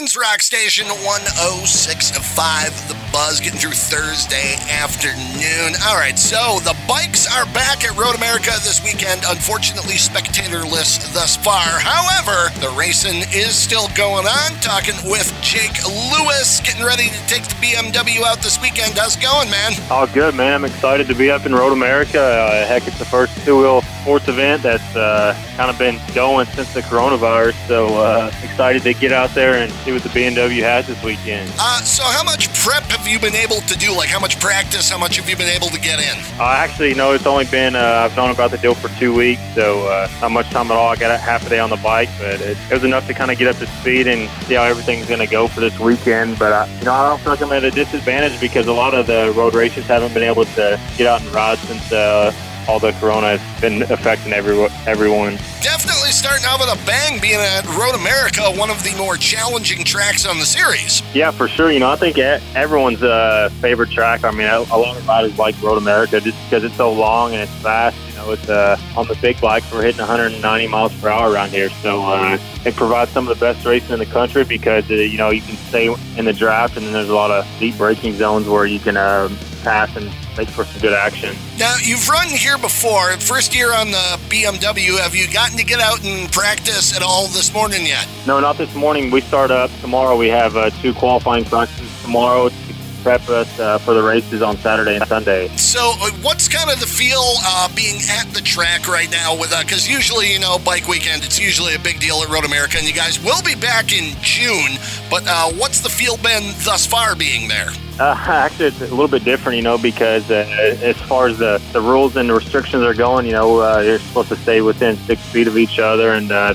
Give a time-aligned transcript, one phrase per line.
[0.00, 2.99] Michigan's Rock Station 1065.
[3.12, 5.74] Buzz getting through Thursday afternoon.
[5.86, 9.22] All right, so the bikes are back at Road America this weekend.
[9.26, 11.60] Unfortunately, spectatorless thus far.
[11.60, 14.52] However, the racing is still going on.
[14.60, 18.96] Talking with Jake Lewis, getting ready to take the BMW out this weekend.
[18.96, 19.72] How's it going, man?
[19.90, 20.54] All good, man.
[20.54, 22.20] I'm excited to be up in Road America.
[22.20, 26.72] Uh, heck, it's the first two-wheel sports event that's uh, kind of been going since
[26.72, 27.54] the coronavirus.
[27.66, 31.52] So uh, excited to get out there and see what the BMW has this weekend.
[31.58, 33.96] Uh, so, how much prep have you been able to do?
[33.96, 34.90] Like, how much practice?
[34.90, 36.22] How much have you been able to get in?
[36.38, 37.12] I actually no.
[37.12, 40.32] it's only been uh, I've known about the deal for two weeks, so uh, not
[40.32, 40.90] much time at all.
[40.90, 43.14] I got a half a day on the bike, but it, it was enough to
[43.14, 45.78] kind of get up to speed and see how everything's going to go for this
[45.78, 46.38] weekend.
[46.38, 48.92] But I, you know, I don't feel like I'm at a disadvantage because a lot
[48.92, 51.90] of the road races haven't been able to get out and ride since.
[51.90, 52.34] Uh,
[52.68, 54.56] all the corona has been affecting every,
[54.86, 55.36] everyone.
[55.80, 59.82] Definitely starting out with a bang being at Road America, one of the more challenging
[59.82, 61.02] tracks on the series.
[61.14, 61.72] Yeah, for sure.
[61.72, 64.22] You know, I think everyone's uh, favorite track.
[64.22, 67.40] I mean, a, lot of riders like Road America just because it's so long and
[67.40, 67.96] it's fast.
[68.10, 69.72] You know, it's uh, on the big bikes.
[69.72, 73.42] We're hitting 190 miles per hour around here, so uh, it provides some of the
[73.42, 75.86] best racing in the country because uh, you know you can stay
[76.18, 78.98] in the draft, and then there's a lot of deep braking zones where you can
[78.98, 79.30] uh,
[79.62, 81.34] pass and make for some good action.
[81.58, 83.12] Now, you've run here before.
[83.18, 84.98] First year on the BMW.
[84.98, 88.06] Have you gotten to get out and practice at all this morning yet?
[88.26, 89.10] No, not this morning.
[89.10, 90.16] We start up tomorrow.
[90.16, 92.69] We have uh, two qualifying practices tomorrow to
[93.02, 95.48] prep us uh, for the races on Saturday and Sunday.
[95.56, 99.50] So, uh, what's kind of the feel uh, being at the track right now with
[99.50, 102.86] Because usually, you know, bike weekend, it's usually a big deal at Road America, and
[102.86, 104.78] you guys will be back in June.
[105.10, 107.70] But uh, what's the feel been thus far being there?
[107.98, 110.46] Uh, actually, it's a little bit different, you know, because uh,
[110.82, 113.98] as far as the, the rules and the restrictions are going, you know, uh, you're
[113.98, 116.54] supposed to stay within six feet of each other, and uh,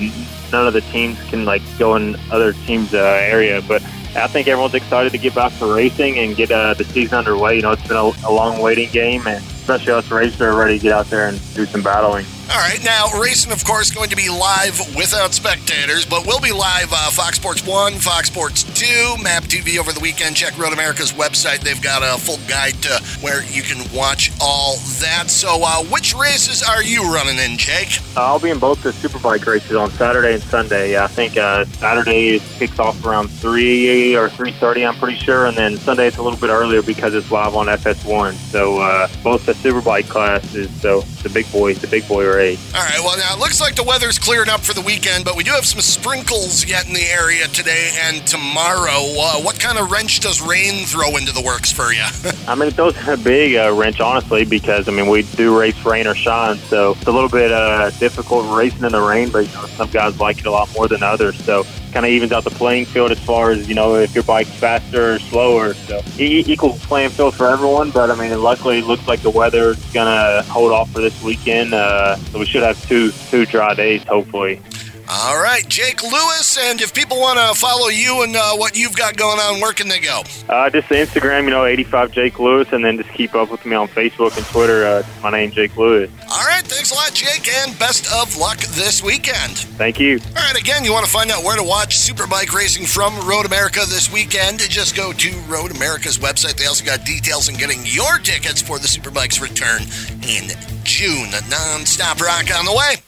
[0.51, 3.61] none of the teams can like go in other teams' uh, area.
[3.67, 3.83] But
[4.15, 7.57] I think everyone's excited to get back to racing and get uh, the season underway.
[7.57, 10.77] You know, it's been a, a long waiting game, and especially us racers are ready
[10.77, 12.23] to get out there and do some battling.
[12.51, 16.51] All right, now racing, of course, going to be live without spectators, but we'll be
[16.51, 20.35] live uh, Fox Sports One, Fox Sports Two, MAVTV over the weekend.
[20.35, 24.77] Check Road America's website; they've got a full guide to where you can watch all
[24.99, 25.31] that.
[25.31, 27.97] So, uh, which races are you running in, Jake?
[28.15, 31.01] I'll be in both the Superbike races on Saturday and Sunday.
[31.01, 35.57] I think uh, Saturday kicks off around three or three thirty, I'm pretty sure, and
[35.57, 38.33] then Sunday it's a little bit earlier because it's live on FS1.
[38.33, 42.59] So, uh, both the Superbike classes, so the big boy, the big boy great.
[42.75, 42.99] All right.
[42.99, 45.51] Well, now it looks like the weather's cleared up for the weekend, but we do
[45.51, 48.91] have some sprinkles yet in the area today and tomorrow.
[48.91, 52.05] Uh, what kind of wrench does rain throw into the works for you?
[52.47, 55.83] I mean, it throws a big uh, wrench, honestly, because I mean we do race
[55.85, 59.29] rain or shine, so it's a little bit uh, difficult racing in the rain.
[59.29, 61.65] But you know, some guys like it a lot more than others, so
[61.95, 64.49] kind of evens out the playing field as far as you know if your bike's
[64.49, 65.73] faster or slower.
[65.73, 67.89] So equal playing field for everyone.
[67.89, 71.73] But I mean, luckily it looks like the weather's gonna hold off for this weekend.
[71.73, 74.61] Uh, so we should have two two dry days, hopefully.
[75.07, 78.95] All right, Jake Lewis, and if people want to follow you and uh, what you've
[78.95, 80.23] got going on, where can they go?
[80.49, 83.75] Uh, just Instagram, you know, 85 Jake Lewis, and then just keep up with me
[83.75, 84.83] on Facebook and Twitter.
[84.83, 86.09] Uh, my name Jake Lewis.
[86.23, 89.53] All right, thanks a lot, Jake, and best of luck this weekend.
[89.77, 90.19] Thank you.
[90.35, 93.45] All right, again, you want to find out where to watch Superbike racing from Road
[93.45, 94.59] America this weekend?
[94.59, 96.57] Just go to Road America's website.
[96.57, 99.83] They also got details on getting your tickets for the Superbike's return
[100.27, 100.49] in
[100.83, 101.29] June.
[101.47, 103.05] Non-stop rock on the way.